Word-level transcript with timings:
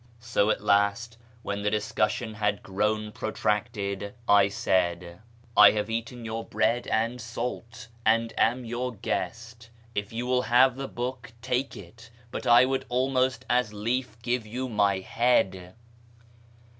So 0.19 0.49
at 0.49 0.61
last, 0.63 1.19
when 1.43 1.61
the 1.61 1.69
discussion 1.69 2.33
had 2.33 2.63
grown 2.63 3.11
protracted, 3.11 4.15
I 4.27 4.47
said 4.47 5.21
—"I 5.55 5.69
have 5.73 5.91
eaten 5.91 6.25
your 6.25 6.43
bread 6.43 6.87
and 6.87 7.21
salt, 7.21 7.87
and 8.03 8.33
am 8.35 8.65
your 8.65 8.95
guest. 8.95 9.69
If 9.93 10.09
^'< 10.09 10.11
>u 10.11 10.25
will 10.25 10.45
liave 10.45 10.75
the 10.75 10.87
book, 10.87 11.33
take 11.43 11.77
it; 11.77 12.09
but 12.31 12.47
I 12.47 12.65
would 12.65 12.87
almost 12.89 13.45
as 13.47 13.73
lief 13.75 14.17
,;ive 14.25 14.47
you 14.47 14.67
my 14.69 15.01
head." 15.01 15.75